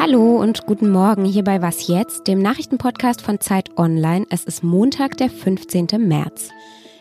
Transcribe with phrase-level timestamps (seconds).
[0.00, 4.26] Hallo und guten Morgen hier bei Was jetzt, dem Nachrichtenpodcast von Zeit Online.
[4.30, 5.86] Es ist Montag, der 15.
[5.98, 6.48] März.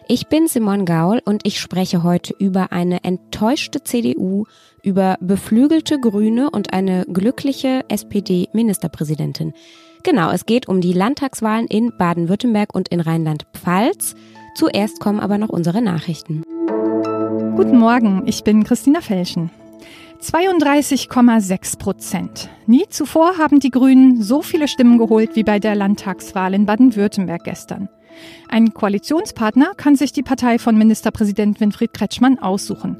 [0.07, 4.45] Ich bin Simon Gaul und ich spreche heute über eine enttäuschte CDU,
[4.83, 9.53] über beflügelte Grüne und eine glückliche SPD-Ministerpräsidentin.
[10.03, 14.13] Genau, es geht um die Landtagswahlen in Baden-Württemberg und in Rheinland-Pfalz.
[14.53, 16.42] Zuerst kommen aber noch unsere Nachrichten.
[17.55, 19.51] Guten Morgen, ich bin Christina Felschen.
[20.19, 22.49] 32,6 Prozent.
[22.65, 27.43] Nie zuvor haben die Grünen so viele Stimmen geholt wie bei der Landtagswahl in Baden-Württemberg
[27.43, 27.89] gestern.
[28.49, 32.97] Ein Koalitionspartner kann sich die Partei von Ministerpräsident Winfried Kretschmann aussuchen.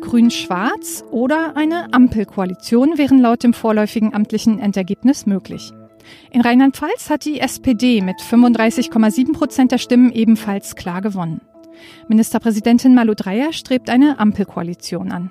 [0.00, 5.72] Grün-Schwarz oder eine Ampelkoalition wären laut dem vorläufigen amtlichen Endergebnis möglich.
[6.32, 11.40] In Rheinland-Pfalz hat die SPD mit 35,7 Prozent der Stimmen ebenfalls klar gewonnen.
[12.08, 15.30] Ministerpräsidentin Malu Dreyer strebt eine Ampelkoalition an.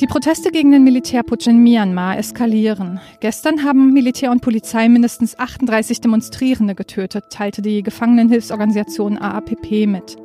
[0.00, 2.98] Die Proteste gegen den Militärputsch in Myanmar eskalieren.
[3.20, 10.16] Gestern haben Militär und Polizei mindestens 38 Demonstrierende getötet, teilte die Gefangenenhilfsorganisation AAPP mit.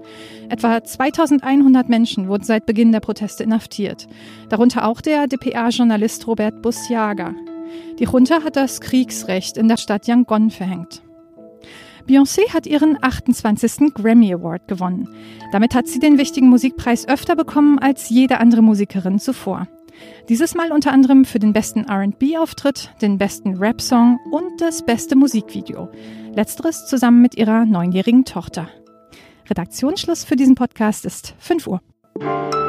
[0.50, 4.08] Etwa 2100 Menschen wurden seit Beginn der Proteste inhaftiert,
[4.50, 7.36] darunter auch der dpa-Journalist Robert Busjager.
[8.00, 11.04] Die Junta hat das Kriegsrecht in der Stadt Yangon verhängt.
[12.10, 13.94] Beyoncé hat ihren 28.
[13.94, 15.08] Grammy Award gewonnen.
[15.52, 19.68] Damit hat sie den wichtigen Musikpreis öfter bekommen als jede andere Musikerin zuvor.
[20.28, 25.90] Dieses Mal unter anderem für den besten RB-Auftritt, den besten Rap-Song und das beste Musikvideo.
[26.34, 28.70] Letzteres zusammen mit ihrer neunjährigen Tochter.
[29.48, 32.69] Redaktionsschluss für diesen Podcast ist 5 Uhr.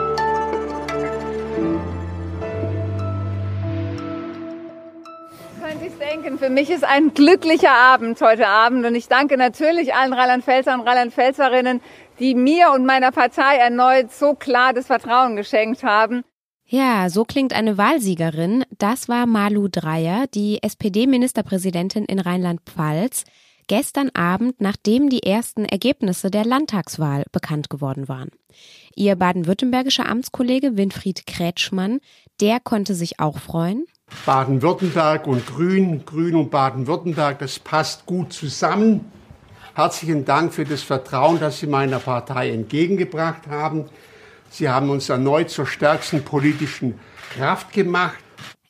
[6.01, 10.81] Denken, für mich ist ein glücklicher Abend heute Abend und ich danke natürlich allen Rheinland-Pfälzern
[10.81, 11.81] und Rheinland-Pfälzerinnen,
[12.19, 16.25] die mir und meiner Partei erneut so klar das Vertrauen geschenkt haben.
[16.67, 18.65] Ja, so klingt eine Wahlsiegerin.
[18.79, 23.25] Das war Malu Dreyer, die SPD-Ministerpräsidentin in Rheinland-Pfalz,
[23.67, 28.31] gestern Abend, nachdem die ersten Ergebnisse der Landtagswahl bekannt geworden waren.
[28.95, 32.01] Ihr baden-württembergischer Amtskollege Winfried Kretschmann,
[32.41, 33.85] der konnte sich auch freuen.
[34.27, 39.11] Baden-Württemberg und Grün, Grün und Baden-Württemberg, das passt gut zusammen.
[39.75, 43.87] Herzlichen Dank für das Vertrauen, das Sie meiner Partei entgegengebracht haben.
[44.51, 46.99] Sie haben uns erneut zur stärksten politischen
[47.35, 48.19] Kraft gemacht.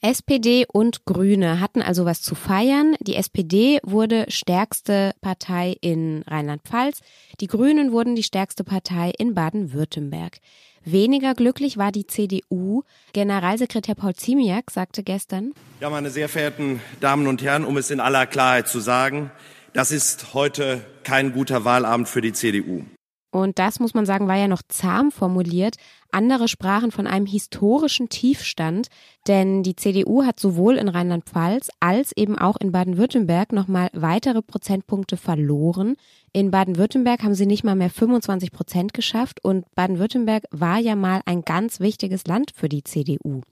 [0.03, 2.97] SPD und Grüne hatten also was zu feiern.
[3.01, 7.01] Die SPD wurde stärkste Partei in Rheinland-Pfalz.
[7.41, 10.39] Die Grünen wurden die stärkste Partei in Baden-Württemberg.
[10.83, 12.83] Weniger glücklich war die CDU.
[13.13, 18.01] Generalsekretär Paul Ziemiak sagte gestern, Ja, meine sehr verehrten Damen und Herren, um es in
[18.01, 19.31] aller Klarheit zu sagen,
[19.75, 22.85] das ist heute kein guter Wahlabend für die CDU.
[23.33, 25.77] Und das, muss man sagen, war ja noch zahm formuliert.
[26.13, 28.89] Andere sprachen von einem historischen Tiefstand,
[29.27, 35.17] denn die CDU hat sowohl in Rheinland-Pfalz als eben auch in Baden-Württemberg nochmal weitere Prozentpunkte
[35.17, 35.97] verloren.
[36.33, 41.21] In Baden-Württemberg haben sie nicht mal mehr 25 Prozent geschafft und Baden-Württemberg war ja mal
[41.27, 43.43] ein ganz wichtiges Land für die CDU.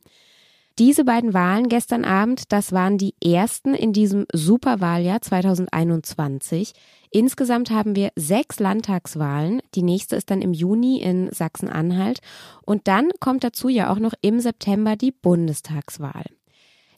[0.78, 6.72] Diese beiden Wahlen gestern Abend, das waren die ersten in diesem Superwahljahr 2021.
[7.10, 9.60] Insgesamt haben wir sechs Landtagswahlen.
[9.74, 12.20] Die nächste ist dann im Juni in Sachsen-Anhalt.
[12.64, 16.26] Und dann kommt dazu ja auch noch im September die Bundestagswahl.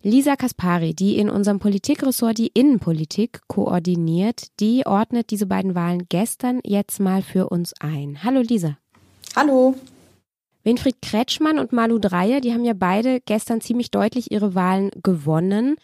[0.02, 6.60] Lisa Kaspari, die in unserem Politikressort die Innenpolitik koordiniert, die ordnet diese beiden Wahlen gestern
[6.64, 8.22] jetzt mal für uns ein.
[8.24, 8.76] Hallo Lisa.
[9.36, 9.74] Hallo.
[10.62, 15.76] Winfried Kretschmann und Malu Dreyer, die haben ja beide gestern ziemlich deutlich ihre Wahlen gewonnen.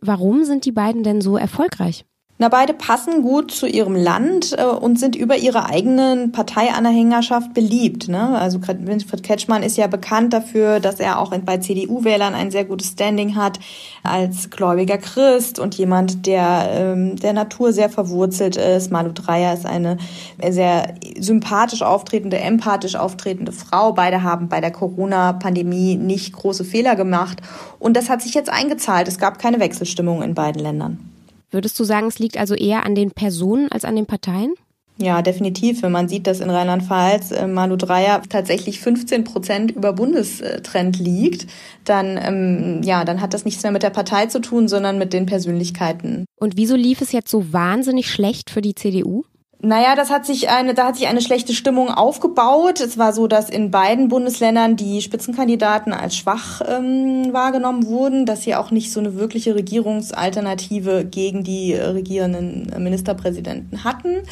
[0.00, 2.04] Warum sind die beiden denn so erfolgreich?
[2.42, 8.08] Na, beide passen gut zu ihrem Land äh, und sind über ihre eigenen Parteianhängerschaft beliebt.
[8.08, 8.36] Ne?
[8.36, 12.88] Also Winfried Kretschmann ist ja bekannt dafür, dass er auch bei CDU-Wählern ein sehr gutes
[12.88, 13.60] Standing hat
[14.02, 18.90] als gläubiger Christ und jemand, der ähm, der Natur sehr verwurzelt ist.
[18.90, 19.98] Malu Dreyer ist eine
[20.44, 23.92] sehr sympathisch auftretende, empathisch auftretende Frau.
[23.92, 27.40] Beide haben bei der Corona-Pandemie nicht große Fehler gemacht
[27.78, 29.06] und das hat sich jetzt eingezahlt.
[29.06, 31.11] Es gab keine Wechselstimmung in beiden Ländern.
[31.52, 34.54] Würdest du sagen, es liegt also eher an den Personen als an den Parteien?
[34.98, 35.82] Ja, definitiv.
[35.82, 41.46] Wenn man sieht, dass in Rheinland-Pfalz äh, Malu Dreyer tatsächlich 15 Prozent über Bundestrend liegt,
[41.84, 45.12] dann, ähm, ja, dann hat das nichts mehr mit der Partei zu tun, sondern mit
[45.12, 46.24] den Persönlichkeiten.
[46.36, 49.24] Und wieso lief es jetzt so wahnsinnig schlecht für die CDU?
[49.64, 52.80] Naja, das hat sich eine, da hat sich eine schlechte Stimmung aufgebaut.
[52.80, 58.42] Es war so, dass in beiden Bundesländern die Spitzenkandidaten als schwach ähm, wahrgenommen wurden, dass
[58.42, 64.24] sie auch nicht so eine wirkliche Regierungsalternative gegen die regierenden Ministerpräsidenten hatten.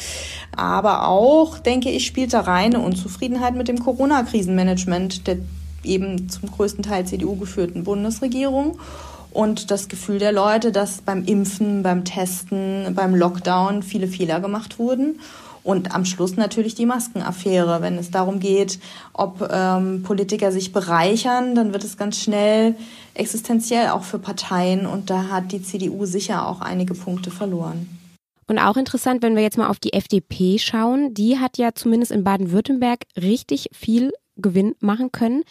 [0.53, 5.37] Aber auch, denke ich, spielt da rein eine Unzufriedenheit mit dem Corona-Krisenmanagement der
[5.83, 8.77] eben zum größten Teil CDU geführten Bundesregierung
[9.31, 14.79] und das Gefühl der Leute, dass beim Impfen, beim Testen, beim Lockdown viele Fehler gemacht
[14.79, 15.19] wurden.
[15.63, 17.81] Und am Schluss natürlich die Maskenaffäre.
[17.81, 18.79] Wenn es darum geht,
[19.13, 22.75] ob ähm, Politiker sich bereichern, dann wird es ganz schnell
[23.13, 24.87] existenziell auch für Parteien.
[24.87, 27.87] Und da hat die CDU sicher auch einige Punkte verloren.
[28.47, 32.11] Und auch interessant, wenn wir jetzt mal auf die FDP schauen, die hat ja zumindest
[32.11, 35.43] in Baden-Württemberg richtig viel Gewinn machen können.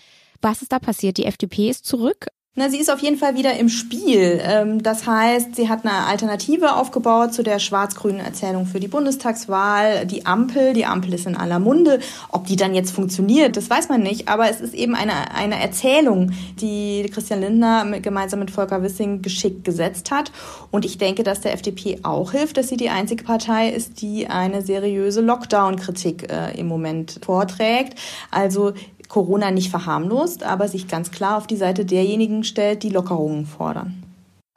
[0.43, 1.19] Was ist da passiert?
[1.19, 4.41] Die FDP ist zurück, na, sie ist auf jeden Fall wieder im Spiel.
[4.43, 10.05] Ähm, das heißt, sie hat eine Alternative aufgebaut zu der schwarz-grünen Erzählung für die Bundestagswahl.
[10.05, 12.00] Die Ampel, die Ampel ist in aller Munde.
[12.29, 14.26] Ob die dann jetzt funktioniert, das weiß man nicht.
[14.26, 19.64] Aber es ist eben eine, eine Erzählung, die Christian Lindner gemeinsam mit Volker Wissing geschickt
[19.64, 20.32] gesetzt hat.
[20.73, 24.26] Und ich denke, dass der FDP auch hilft, dass sie die einzige Partei ist, die
[24.26, 27.96] eine seriöse Lockdown-Kritik äh, im Moment vorträgt.
[28.32, 28.73] Also
[29.10, 34.02] Corona nicht verharmlost, aber sich ganz klar auf die Seite derjenigen stellt, die Lockerungen fordern.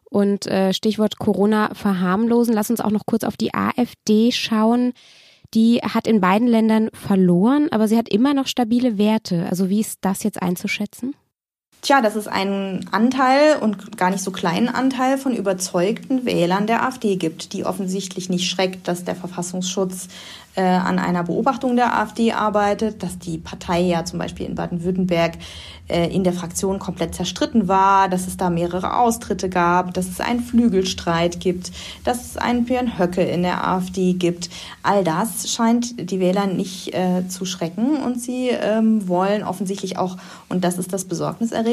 [0.10, 4.94] Und äh, Stichwort Corona verharmlosen, lass uns auch noch kurz auf die AfD schauen.
[5.56, 9.48] Die hat in beiden Ländern verloren, aber sie hat immer noch stabile Werte.
[9.50, 11.16] Also wie ist das jetzt einzuschätzen?
[11.84, 16.88] Tja, das ist ein Anteil und gar nicht so kleinen Anteil von überzeugten Wählern der
[16.88, 20.08] AfD gibt, die offensichtlich nicht schreckt, dass der Verfassungsschutz
[20.56, 25.34] äh, an einer Beobachtung der AfD arbeitet, dass die Partei ja zum Beispiel in Baden-Württemberg
[25.88, 30.20] äh, in der Fraktion komplett zerstritten war, dass es da mehrere Austritte gab, dass es
[30.20, 31.72] einen Flügelstreit gibt,
[32.04, 34.50] dass es einen Björn Höcke in der AfD gibt.
[34.84, 40.18] All das scheint die Wähler nicht äh, zu schrecken und sie ähm, wollen offensichtlich auch,
[40.50, 41.73] und das ist das Besorgniserregende,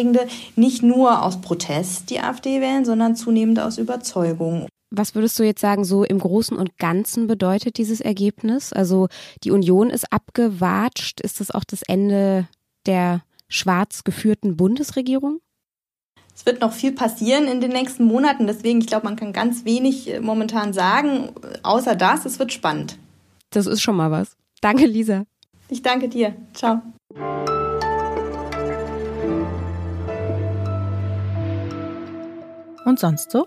[0.56, 4.66] nicht nur aus Protest die AfD wählen, sondern zunehmend aus Überzeugung.
[4.90, 8.72] Was würdest du jetzt sagen, so im Großen und Ganzen bedeutet dieses Ergebnis?
[8.72, 9.08] Also
[9.44, 11.20] die Union ist abgewatscht.
[11.20, 12.48] Ist das auch das Ende
[12.86, 15.40] der schwarz geführten Bundesregierung?
[16.34, 18.46] Es wird noch viel passieren in den nächsten Monaten.
[18.46, 21.30] Deswegen, ich glaube, man kann ganz wenig äh, momentan sagen,
[21.62, 22.98] außer das, es wird spannend.
[23.50, 24.36] Das ist schon mal was.
[24.60, 25.24] Danke, Lisa.
[25.68, 26.34] Ich danke dir.
[26.54, 26.82] Ciao.
[32.90, 33.46] Und sonst so?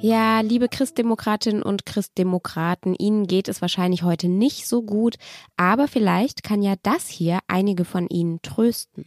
[0.00, 5.14] Ja, liebe Christdemokratinnen und Christdemokraten, Ihnen geht es wahrscheinlich heute nicht so gut,
[5.56, 9.04] aber vielleicht kann ja das hier einige von Ihnen trösten.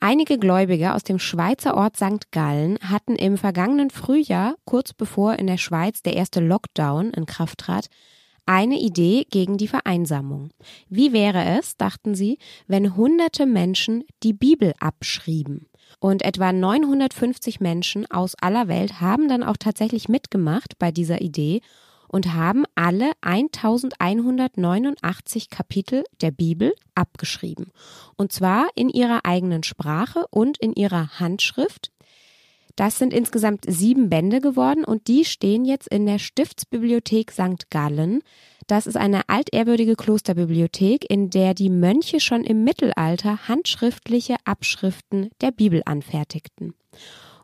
[0.00, 2.30] Einige Gläubige aus dem Schweizer Ort St.
[2.30, 7.58] Gallen hatten im vergangenen Frühjahr, kurz bevor in der Schweiz der erste Lockdown in Kraft
[7.58, 7.88] trat,
[8.46, 10.52] eine Idee gegen die Vereinsamung.
[10.88, 15.66] Wie wäre es, dachten sie, wenn hunderte Menschen die Bibel abschrieben?
[16.02, 21.60] Und etwa 950 Menschen aus aller Welt haben dann auch tatsächlich mitgemacht bei dieser Idee
[22.08, 27.70] und haben alle 1189 Kapitel der Bibel abgeschrieben.
[28.16, 31.91] Und zwar in ihrer eigenen Sprache und in ihrer Handschrift.
[32.76, 37.70] Das sind insgesamt sieben Bände geworden und die stehen jetzt in der Stiftsbibliothek St.
[37.70, 38.22] Gallen.
[38.66, 45.50] Das ist eine altehrwürdige Klosterbibliothek, in der die Mönche schon im Mittelalter handschriftliche Abschriften der
[45.50, 46.74] Bibel anfertigten.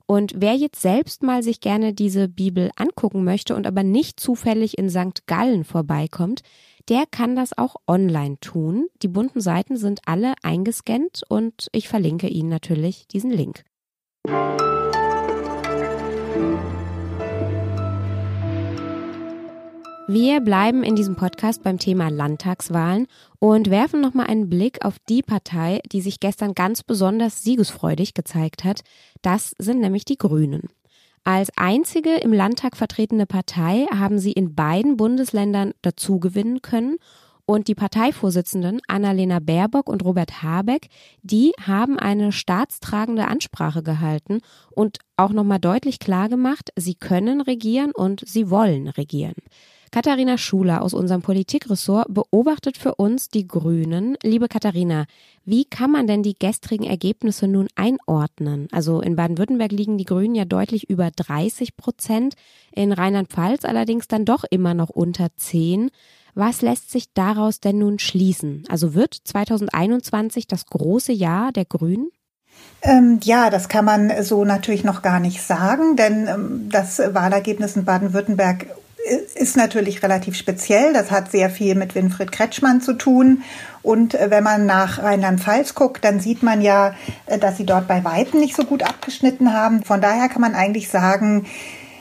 [0.07, 4.79] Und wer jetzt selbst mal sich gerne diese Bibel angucken möchte und aber nicht zufällig
[4.79, 5.27] in St.
[5.27, 6.41] Gallen vorbeikommt,
[6.89, 8.87] der kann das auch online tun.
[9.03, 13.65] Die bunten Seiten sind alle eingescannt und ich verlinke Ihnen natürlich diesen Link.
[20.11, 23.09] Wir bleiben in diesem Podcast beim Thema Landtagswahlen
[23.41, 28.65] und werfen nochmal einen Blick auf die Partei, die sich gestern ganz besonders siegesfreudig gezeigt
[28.65, 28.81] hat.
[29.21, 30.71] Das sind nämlich die Grünen.
[31.25, 36.97] Als einzige im Landtag vertretene Partei haben sie in beiden Bundesländern dazugewinnen können
[37.49, 40.89] und die Parteivorsitzenden Annalena Baerbock und Robert Habeck,
[41.23, 48.23] die haben eine staatstragende Ansprache gehalten und auch nochmal deutlich klargemacht, sie können regieren und
[48.27, 49.33] sie wollen regieren.
[49.91, 54.19] Katharina Schuler aus unserem Politikressort beobachtet für uns die Grünen.
[54.23, 55.07] Liebe Katharina,
[55.47, 58.69] wie kann man denn die gestrigen Ergebnisse nun einordnen?
[58.71, 62.35] Also in Baden-Württemberg liegen die Grünen ja deutlich über 30 Prozent,
[62.73, 65.91] in Rheinland-Pfalz allerdings dann doch immer noch unter 10.
[66.39, 68.63] Was lässt sich daraus denn nun schließen?
[68.69, 72.11] Also wird 2021 das große Jahr der Grünen?
[72.81, 77.75] Ähm, ja, das kann man so natürlich noch gar nicht sagen, denn ähm, das Wahlergebnis
[77.75, 78.67] in Baden-Württemberg
[79.35, 80.93] ist natürlich relativ speziell.
[80.93, 83.43] Das hat sehr viel mit Winfried Kretschmann zu tun.
[83.83, 86.95] Und äh, wenn man nach Rheinland-Pfalz guckt, dann sieht man ja,
[87.27, 89.83] äh, dass sie dort bei Weitem nicht so gut abgeschnitten haben.
[89.83, 91.47] Von daher kann man eigentlich sagen,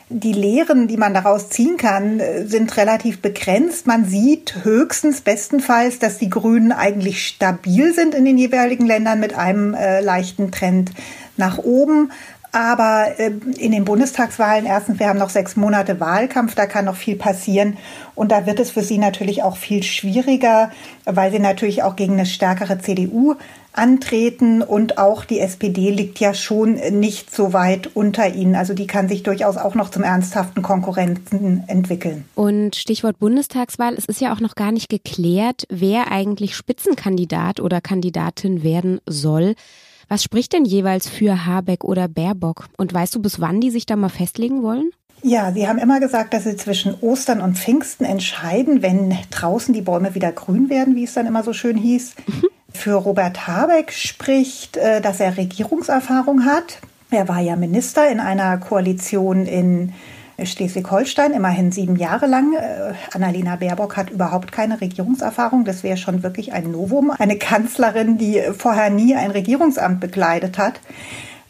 [0.10, 3.88] die Lehren, die man daraus ziehen kann, sind relativ begrenzt.
[3.88, 9.34] Man sieht höchstens bestenfalls, dass die Grünen eigentlich stabil sind in den jeweiligen Ländern mit
[9.34, 10.92] einem äh, leichten Trend
[11.36, 12.12] nach oben.
[12.52, 16.96] Aber äh, in den Bundestagswahlen, erstens, wir haben noch sechs Monate Wahlkampf, da kann noch
[16.96, 17.78] viel passieren.
[18.16, 20.72] Und da wird es für sie natürlich auch viel schwieriger,
[21.06, 23.36] weil sie natürlich auch gegen eine stärkere CDU
[23.78, 28.56] antreten und auch die SPD liegt ja schon nicht so weit unter ihnen.
[28.56, 32.26] Also die kann sich durchaus auch noch zum ernsthaften Konkurrenten entwickeln.
[32.34, 37.80] Und Stichwort Bundestagswahl, es ist ja auch noch gar nicht geklärt, wer eigentlich Spitzenkandidat oder
[37.80, 39.54] Kandidatin werden soll.
[40.10, 42.68] Was spricht denn jeweils für Habeck oder Baerbock?
[42.78, 44.92] Und weißt du, bis wann die sich da mal festlegen wollen?
[45.24, 49.82] Ja, Sie haben immer gesagt, dass Sie zwischen Ostern und Pfingsten entscheiden, wenn draußen die
[49.82, 52.14] Bäume wieder grün werden, wie es dann immer so schön hieß.
[52.28, 52.44] Mhm.
[52.72, 56.80] Für Robert Habeck spricht, äh, dass er Regierungserfahrung hat.
[57.10, 59.94] Er war ja Minister in einer Koalition in
[60.44, 62.54] Schleswig-Holstein, immerhin sieben Jahre lang.
[62.54, 65.66] Äh, Annalena Baerbock hat überhaupt keine Regierungserfahrung.
[65.66, 67.12] Das wäre schon wirklich ein Novum.
[67.12, 70.80] Eine Kanzlerin, die vorher nie ein Regierungsamt bekleidet hat.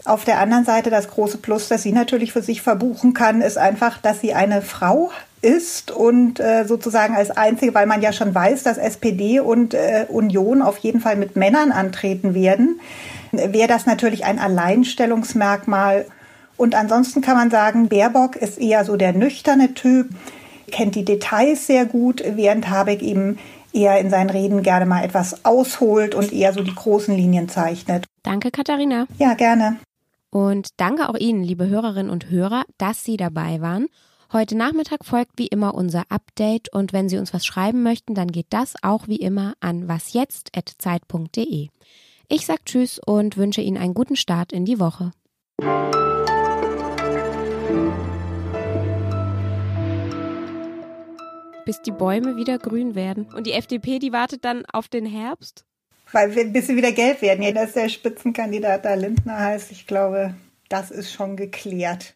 [0.06, 3.58] Auf der anderen Seite das große Plus, das sie natürlich für sich verbuchen kann, ist
[3.58, 8.34] einfach, dass sie eine Frau ist und äh, sozusagen als einzige, weil man ja schon
[8.34, 12.80] weiß, dass SPD und äh, Union auf jeden Fall mit Männern antreten werden,
[13.32, 16.06] wäre das natürlich ein Alleinstellungsmerkmal.
[16.58, 20.10] Und ansonsten kann man sagen, Baerbock ist eher so der nüchterne Typ,
[20.72, 23.38] kennt die Details sehr gut, während Habeck eben
[23.72, 28.06] eher in seinen Reden gerne mal etwas ausholt und eher so die großen Linien zeichnet.
[28.24, 29.06] Danke, Katharina.
[29.20, 29.78] Ja, gerne.
[30.30, 33.88] Und danke auch Ihnen, liebe Hörerinnen und Hörer, dass Sie dabei waren.
[34.34, 38.28] Heute Nachmittag folgt wie immer unser Update und wenn Sie uns was schreiben möchten, dann
[38.28, 41.70] geht das auch wie immer an wasjetzt.zeit.de.
[42.28, 45.14] Ich sag Tschüss und wünsche Ihnen einen guten Start in die Woche.
[51.66, 53.28] Bis die Bäume wieder grün werden.
[53.36, 55.66] Und die FDP, die wartet dann auf den Herbst?
[56.12, 57.44] Weil wir, bis sie wieder gelb werden.
[57.44, 60.34] Ja, dass der Spitzenkandidat da Lindner heißt, ich glaube,
[60.70, 62.16] das ist schon geklärt.